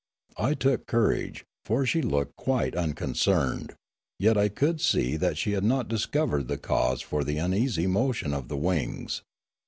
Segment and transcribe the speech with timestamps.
[0.39, 3.75] I took courage, for she looked quite unconcerned,
[4.17, 8.33] yet I could see that she had not discovered the cause for the uneasy motion
[8.33, 9.21] of the wings.